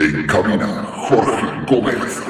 [0.00, 2.22] En cabina, Jorge Gómez.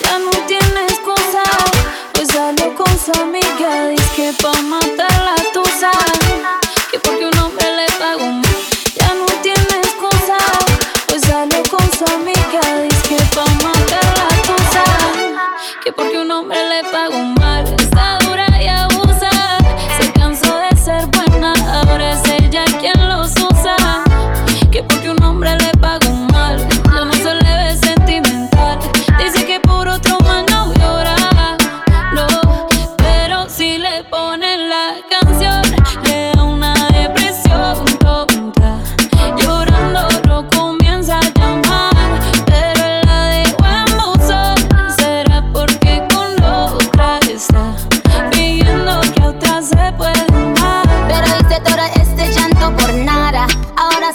[0.00, 1.44] Ya no tiene excusa,
[2.18, 5.11] hoy salió con su amiga, dice que pa' matar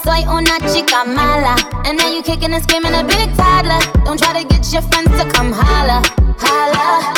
[0.04, 1.56] soy una chica mala.
[1.86, 3.80] And now you kicking and screaming a big toddler.
[4.06, 6.02] Don't try to get your friends to come holla.
[6.38, 7.14] Holla.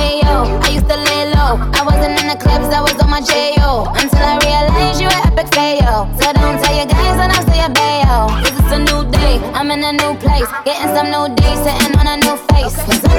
[0.00, 1.58] Ayo, I used to lay low.
[1.72, 3.92] I wasn't in the clubs, I was on my J.O.
[3.94, 6.08] Until I realized you were epic fail.
[6.20, 8.28] So don't tell your guys when I say a bayo.
[8.42, 10.48] This is a new day, I'm in a new place.
[10.64, 13.13] Getting some new days, sitting on a new face.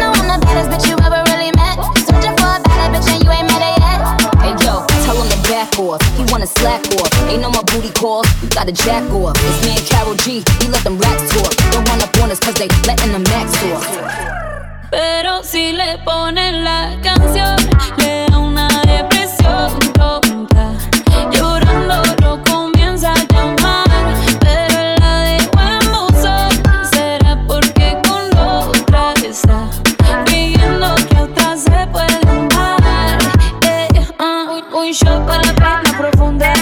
[6.46, 6.64] Off.
[6.64, 7.30] Wanna slack off.
[7.30, 8.28] Ain't no more booty calls.
[8.42, 9.36] You gotta jack off.
[9.38, 10.44] It's me and Carol G.
[10.62, 11.56] We let them racks talk.
[11.72, 13.86] Don't run up on us cause they letting the max off.
[14.92, 17.58] Pero si le ponen la canción,
[17.98, 18.35] le
[35.42, 36.55] para la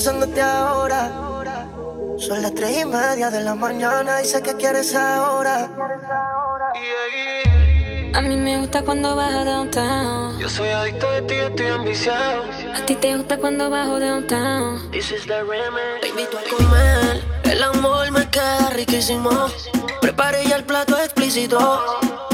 [0.00, 1.12] pensándote ahora.
[2.16, 5.68] Son las tres y media de la mañana y sé que quieres ahora.
[8.14, 10.38] A mí me gusta cuando bajo downtown.
[10.38, 12.44] Yo soy adicto de ti, estoy ambiciado.
[12.74, 14.90] A ti te gusta cuando bajo downtown.
[14.90, 16.00] This is the remix.
[16.00, 17.22] Te invito a comer.
[17.44, 19.30] El amor me queda riquísimo.
[20.00, 21.58] Preparé ya el plato explícito.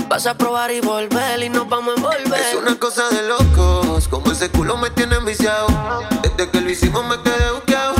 [0.08, 2.40] Vas a probar y volver y nos vamos a envolver.
[2.40, 5.66] Es una cosa de locos, como ese culo me tiene enviciado.
[6.22, 7.94] Desde que lo hicimos me quedé buqueado.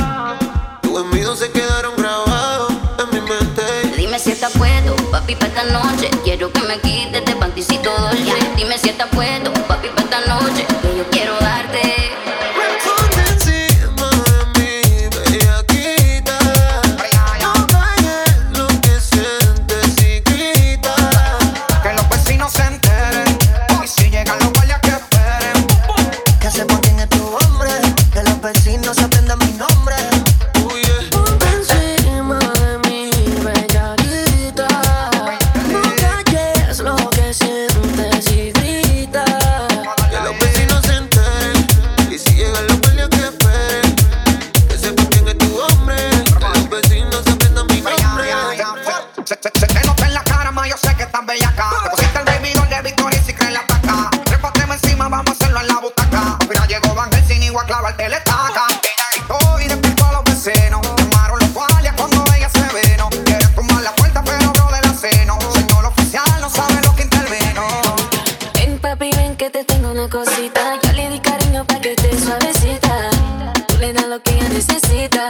[0.81, 3.63] Tus envidios se quedaron grabados en mi mente.
[3.97, 6.09] Dime si estás puesto, papi, para esta noche.
[6.23, 8.33] Quiero que me quites este panticito dolce.
[8.55, 10.65] Dime si estás puesto, papi, para esta noche.
[10.81, 11.33] Que yo quiero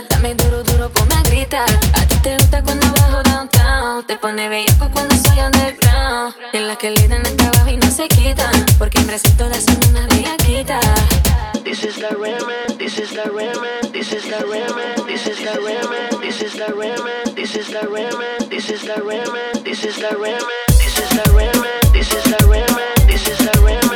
[0.04, 1.70] dame duro, duro, ponme a gritar.
[1.94, 6.36] A ti te gusta cuando bajo downtown, te pone bellaco cuando soy underground.
[6.54, 9.64] En las que le dan hasta abajo y no se quitan, porque en Brasil todas
[9.64, 10.84] son unas bellaquitas.
[11.64, 15.60] This is the remix, this is the remix, this is the remix, this is the
[15.60, 19.96] remix, this is the remix, this is the remix, this is the remix, this is
[19.98, 22.38] the remix, this is the remix, this is the
[23.08, 23.87] this is the.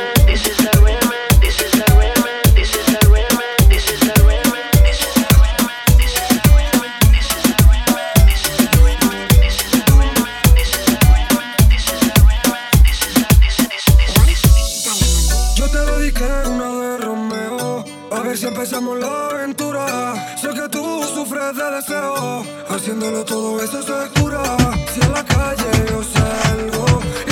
[18.72, 20.36] empezamos la aventura.
[20.40, 24.42] Sé que tú sufres de deseo, haciéndolo todo eso se cura.
[24.92, 27.31] Si a la calle yo salgo.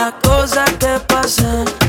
[0.00, 1.79] las cosas que é pasan.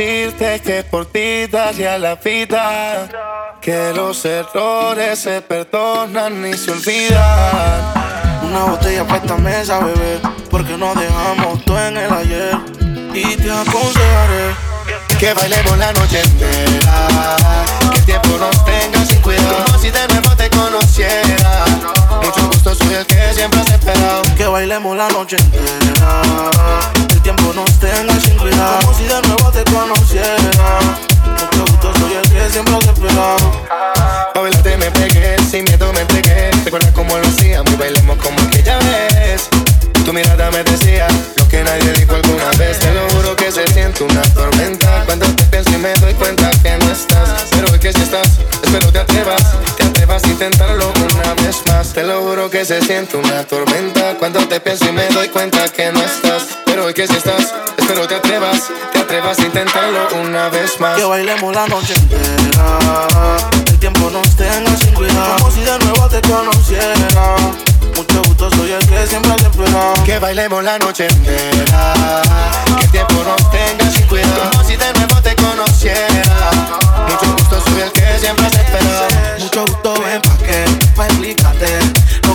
[0.00, 3.08] Decirte que por ti daría la vida.
[3.60, 7.92] Que los errores se perdonan y se olvidan.
[8.42, 10.20] Una botella para esta mesa, bebé.
[10.50, 12.58] Porque no dejamos todo en el ayer.
[13.12, 14.54] Y te aconsejaré
[15.18, 17.36] que bailemos la noche entera.
[17.92, 19.64] Que el tiempo nos tenga sin cuidado.
[19.66, 21.79] Como si de nuevo te conociera.
[22.90, 24.22] El que siempre has esperado.
[24.36, 26.22] Que bailemos la noche entera.
[27.08, 28.80] El tiempo nos tenga sin cuidado.
[28.80, 30.80] Como si de nuevo te conociera.
[31.24, 33.66] Mucho gusto, soy el que siempre has esperado.
[34.34, 36.50] Pa' bailarte me pegué, sin miedo me entregué.
[36.64, 39.48] Recuerda cómo lo hacíamos y bailemos como aquella vez.
[40.04, 41.06] Tu mirada me decía
[52.60, 54.18] que se siente una tormenta.
[54.18, 56.58] Cuando te pienso y me doy cuenta que no estás.
[56.66, 58.68] Pero hoy que si estás, espero te atrevas.
[58.92, 60.98] Te atrevas a intentarlo una vez más.
[60.98, 63.38] Que bailemos la noche entera.
[63.66, 65.36] El tiempo nos tenga sin cuidado.
[65.38, 67.36] Como si de nuevo te conociera.
[67.96, 69.94] Mucho gusto, soy el que siempre te espera.
[70.04, 72.22] Que bailemos la noche entera.
[72.76, 74.50] Que el tiempo nos tenga sin cuidado.
[74.52, 76.50] Como si de nuevo te conociera.
[77.08, 79.08] Mucho gusto, soy el que siempre te espera.
[79.38, 80.64] Mucho gusto, ven pa' que,
[80.94, 81.89] pa' explicarte Lo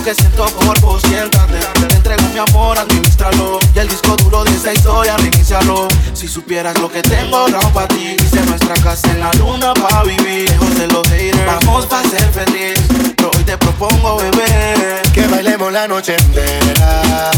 [0.06, 1.58] que siento por vos, siéntate
[1.88, 6.78] Te entrego mi amor, administralo Y el disco duro de esta historia, reiniciarlo Si supieras
[6.78, 10.78] lo que tengo ahorrado pa' ti Hice nuestra casa en la luna pa' vivir Lejos
[10.78, 12.78] de los haters, vamos pa' ser feliz
[13.16, 17.30] Pero hoy te propongo, bebé Que bailemos la noche entera.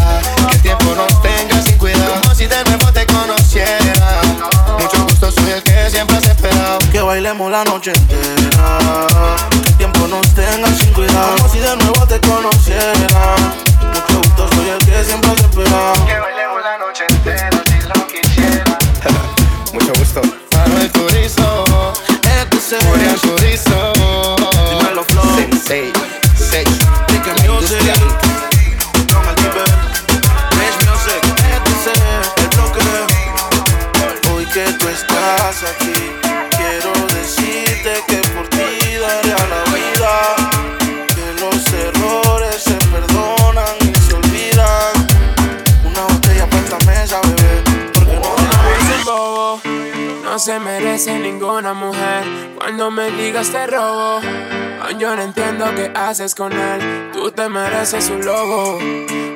[0.51, 2.21] Que el tiempo nos tenga sin cuidado.
[2.21, 4.21] Como si de nuevo te conociera.
[4.79, 6.79] Mucho gusto, soy el que siempre has esperado.
[6.93, 9.08] Que bailemos la noche entera
[54.99, 57.11] yo no entiendo qué haces con él.
[57.12, 58.78] Tú te mereces un lobo,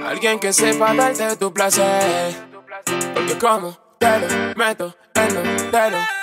[0.07, 2.35] alguien que sepa darte tu placer.
[3.15, 4.27] Porque como te lo
[4.57, 5.41] meto, te lo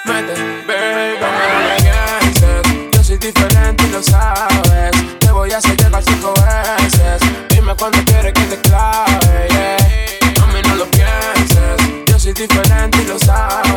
[0.05, 0.34] mete,
[0.67, 1.17] baby.
[1.19, 5.19] Me yo soy diferente y lo sabes.
[5.19, 7.22] Te voy a hacer llegar cinco veces.
[7.50, 10.39] Dime cuándo quieres que te clave, yeah.
[10.39, 12.05] Mami, no lo pienses.
[12.08, 13.68] Yo soy diferente y lo sabes.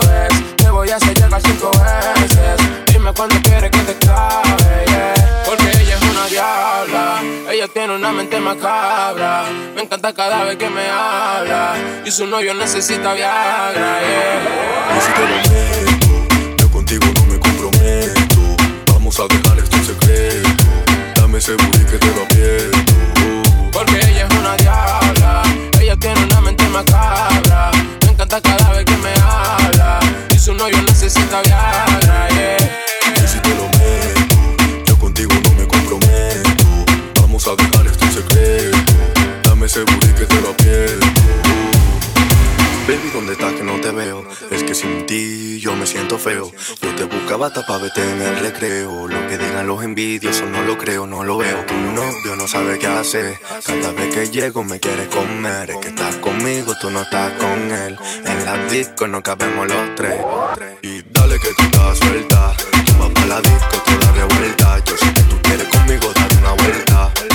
[7.93, 9.45] Tiene una mente macabra.
[9.75, 11.75] Me encanta cada vez que me habla.
[12.05, 15.01] Y su novio necesita Viagra, yeah.
[15.01, 18.57] Si te lo meto, yo contigo no me comprometo.
[18.93, 20.65] Vamos a dejar esto en secreto.
[21.17, 22.79] Dame ese booty que te lo aprieto.
[23.73, 25.43] Porque ella es una diabla.
[25.81, 27.71] Ella tiene una mente macabra.
[28.05, 29.99] Me encanta cada vez que me habla.
[30.31, 31.92] Y su novio necesita Viagra,
[42.87, 44.27] Baby, ¿dónde estás que no te veo?
[44.51, 46.51] Es que sin ti yo me siento feo.
[46.83, 49.09] Yo te buscaba hasta pa' verte en el recreo.
[49.09, 51.65] Lo que digan los envidiosos no lo creo, no lo veo.
[51.65, 53.39] Tu novio no sabe qué hacer.
[53.65, 55.71] Cada vez que llego me quiere comer.
[55.71, 57.97] Es que estás conmigo, tú no estás con él.
[58.25, 60.21] En la disco no cabemos los tres.
[60.83, 62.57] Y dale que tú estás suelta.
[62.85, 64.85] Tú vas pa' la disco, tú la revuelta.
[64.85, 67.32] Yo sé que tú quieres conmigo dar una vuelta.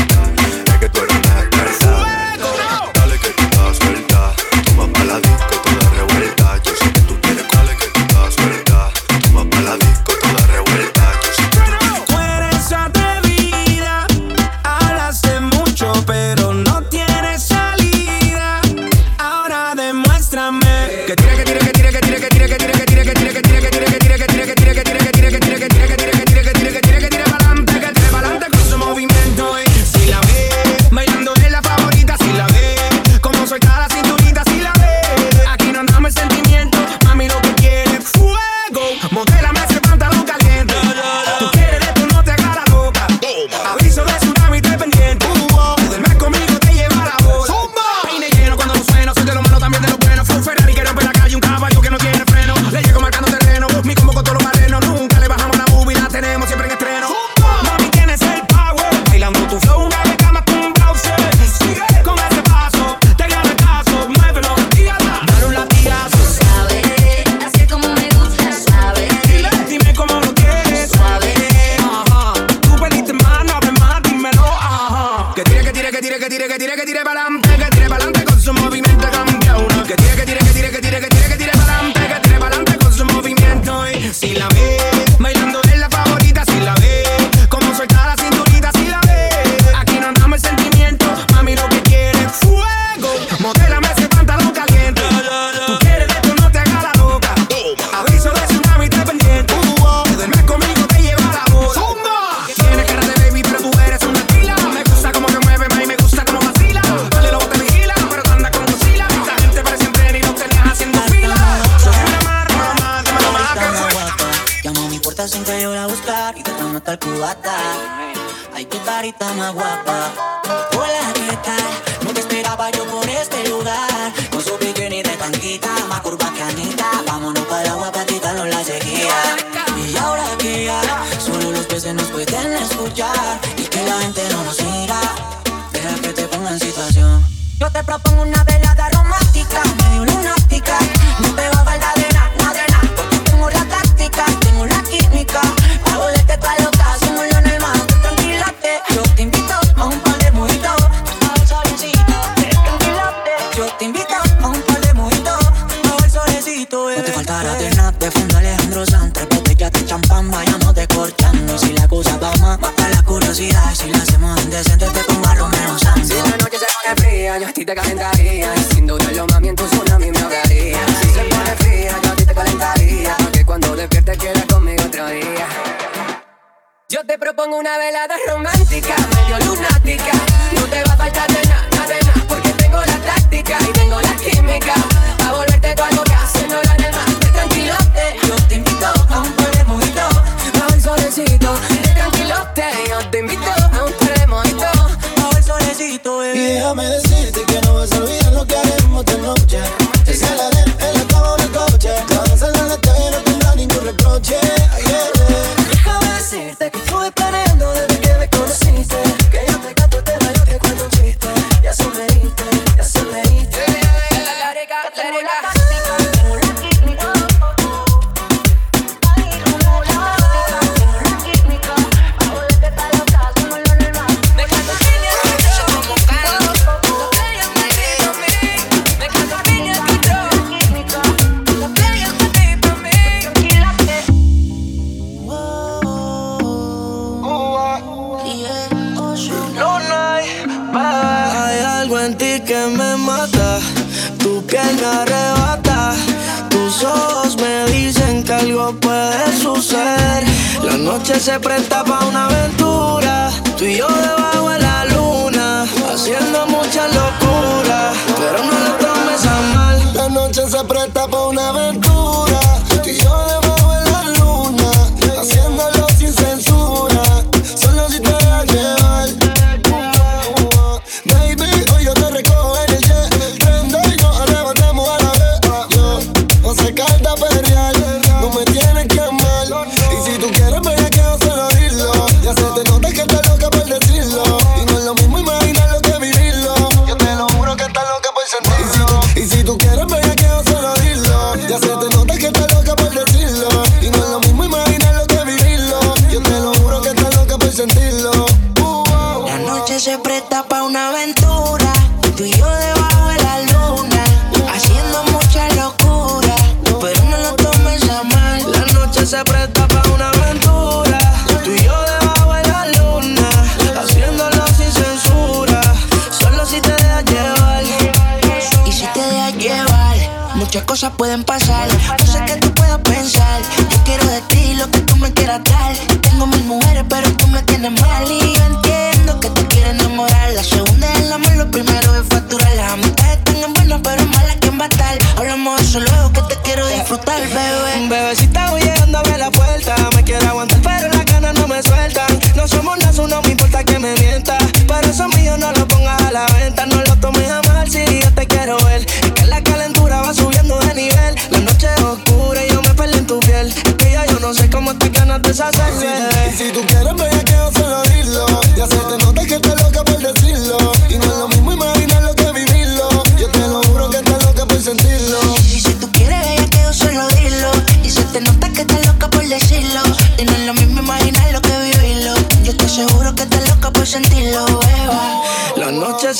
[178.05, 178.36] la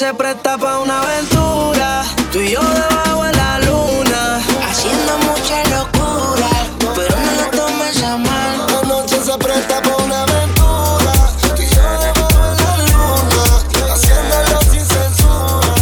[0.08, 2.06] se presta para una aventura.
[2.32, 6.50] Tú y yo debajo de la luna, haciendo mucha locura.
[6.96, 8.58] Pero no lo tomes a mal.
[8.72, 11.12] La noche se presta para una aventura.
[11.56, 13.44] Tú y yo debajo de la luna,
[13.94, 15.78] haciéndolo sin censura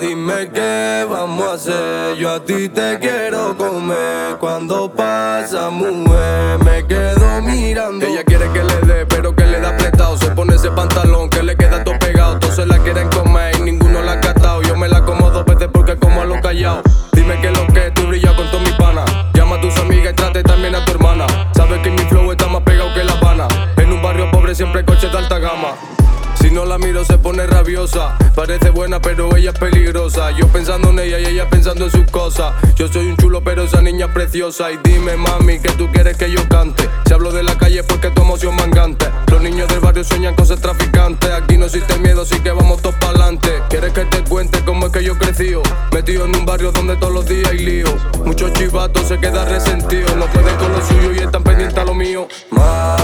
[0.00, 2.16] dime qué vamos a hacer.
[2.16, 4.36] Yo a ti te quiero comer.
[4.40, 8.06] Cuando pasa, mujer, me quedo mirando.
[8.06, 10.16] Ella quiere que le dé, pero que le da prestado.
[10.16, 12.38] Se pone ese pantalón que le queda todo pegado.
[12.38, 14.62] Todos se la quieren comer y ninguno la ha catado.
[14.62, 16.82] Yo me la como dos veces porque como a los callados.
[17.12, 19.04] Dime que lo que tú brillas con todos mis panas.
[19.34, 21.26] Llama a tus amigas y trate también a tu hermana.
[21.54, 23.48] Sabes que mi flow está más pegado que La Habana.
[23.76, 25.74] En un barrio pobre siempre coches de alta gama.
[26.40, 28.16] Si no la miro se pone rabiosa.
[28.34, 30.30] Parece buena, pero ella es peligrosa.
[30.32, 32.54] Yo pensando en ella y ella pensando en sus cosas.
[32.76, 34.70] Yo soy un chulo, pero esa niña es preciosa.
[34.70, 36.88] Y dime, mami, que tú quieres que yo cante.
[37.06, 39.06] Si hablo de la calle porque tu emoción mangante.
[39.30, 41.30] Los niños del barrio sueñan con ser traficantes.
[41.30, 43.50] Aquí no existe miedo, así que vamos todos para adelante.
[43.68, 45.52] ¿Quieres que te cuente cómo es que yo crecí?
[45.92, 47.88] Metido en un barrio donde todos los días hay lío.
[48.24, 50.16] Muchos chivatos se quedan resentidos.
[50.16, 52.28] No pueden con lo suyo y están pendientes a lo mío.
[52.50, 52.96] Ma,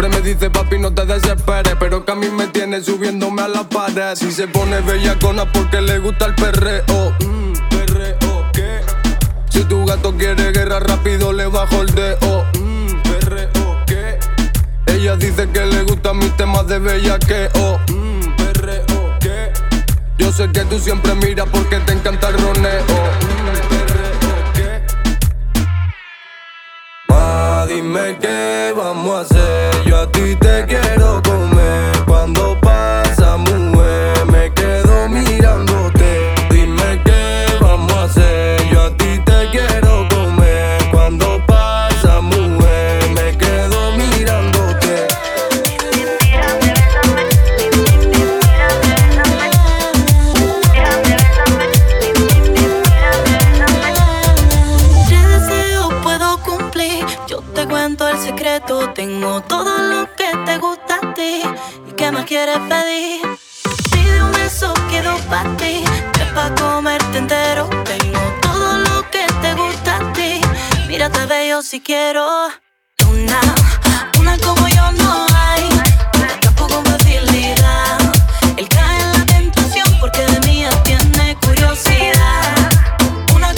[0.00, 1.74] Siempre me dice, papi, no te desesperes.
[1.78, 4.14] Pero que a mí me tiene subiéndome a la pared.
[4.14, 7.14] Si se pone bellacona porque le gusta el perreo.
[7.20, 8.80] Mm, perreo, ¿qué?
[9.50, 12.46] Si tu gato quiere guerra rápido, le bajo el dedo.
[12.58, 14.18] Mm, perreo, ¿qué?
[14.86, 17.78] Ella dice que le gustan mis temas de bellaqueo.
[17.90, 19.52] Mm, perreo, ¿qué?
[20.16, 23.29] Yo sé que tú siempre miras porque te encanta el roneo.
[27.90, 29.84] Dime qué vamos a hacer.
[29.84, 31.20] Yo a ti te quiero
[62.52, 65.84] Pide un beso, quedo para ti.
[66.12, 67.70] Que pa' comerte entero.
[67.84, 70.40] Tengo todo lo que te gusta a ti.
[70.88, 72.26] Mírate bello si quiero.
[73.08, 73.40] Una,
[74.18, 75.68] una como yo no hay.
[76.10, 77.98] Te escapo con facilidad.
[78.56, 82.42] Él cae en la tentación porque de mí él tiene curiosidad.
[83.32, 83.54] Una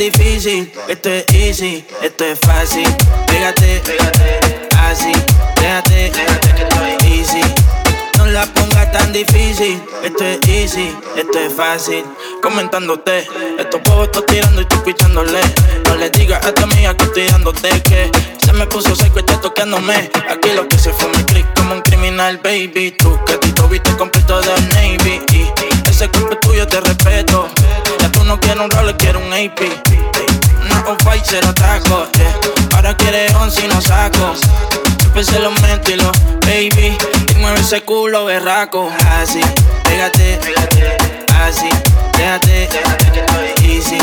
[0.00, 0.72] difícil.
[0.88, 2.88] Esto es easy, esto es fácil.
[3.26, 5.12] Pégate, pégate, así.
[5.60, 7.42] Déjate, déjate que estoy easy.
[8.16, 9.78] No la pongas tan difícil.
[10.02, 12.02] Esto es easy, esto es fácil.
[12.42, 15.40] Comentándote, estos juegos estoy tirando y estoy pichándole.
[15.84, 19.20] No le digas a tu amiga que estoy dándote que se me puso seco y
[19.20, 20.10] está toqueándome.
[20.30, 22.92] Aquí lo que se fue mi click como un criminal, baby.
[22.92, 25.20] Tú que tú viste completo de Navy.
[25.90, 27.50] Ese cuerpo tuyo, te respeto
[28.30, 29.60] no quiere un roller, quiere un AP.
[30.68, 32.12] No on fight, cero tacos.
[32.12, 32.76] Yeah.
[32.76, 34.34] Ahora quiere once y no saco.
[35.00, 36.12] Siempre se lo meto y lo
[36.42, 36.96] baby.
[37.34, 38.88] Y mueve ese culo berraco.
[39.20, 39.40] Así,
[39.82, 41.26] pégate, pégate.
[41.42, 41.68] Así,
[42.16, 43.98] déjate, déjate que estoy easy.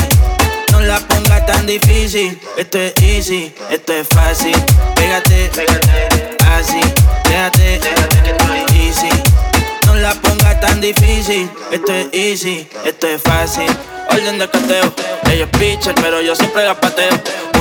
[0.74, 2.38] No la pongas tan difícil.
[2.58, 4.58] Esto es easy, esto es fácil.
[4.96, 6.38] Pégate, pégate.
[6.52, 6.82] Así,
[7.24, 9.10] déjate, déjate que estoy easy.
[9.86, 11.50] No la pongas tan difícil.
[11.72, 13.68] Esto es easy, esto es fácil
[14.10, 14.94] orden de cateo.
[15.32, 17.12] Ella es pitcher, pero yo siempre la pateo.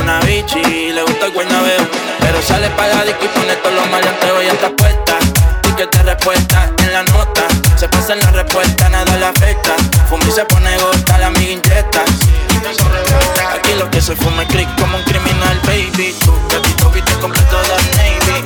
[0.01, 1.87] Una bichi, le gusta el guaynabeo.
[2.21, 5.17] Pero sale para la y pone todos los maleanteos y está puesta.
[5.77, 9.75] Que te respuesta en la nota, se pasa en la respuesta, nada la afecta.
[10.09, 12.01] Fumi se pone gota, la amiga inyecta.
[13.55, 16.15] Aquí lo que se fuma es click como un criminal, baby.
[16.25, 18.46] Tu gatito viste completo de Navy.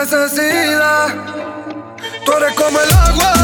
[0.00, 1.08] necesidad.
[2.24, 3.39] Tú eres como el agua.